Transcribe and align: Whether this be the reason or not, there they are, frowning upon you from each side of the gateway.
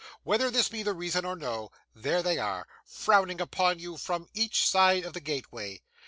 Whether 0.23 0.49
this 0.49 0.67
be 0.67 0.81
the 0.81 0.95
reason 0.95 1.25
or 1.25 1.35
not, 1.35 1.71
there 1.93 2.23
they 2.23 2.39
are, 2.39 2.65
frowning 2.83 3.39
upon 3.39 3.77
you 3.77 3.97
from 3.97 4.27
each 4.33 4.67
side 4.67 5.03
of 5.05 5.13
the 5.13 5.19
gateway. 5.21 5.83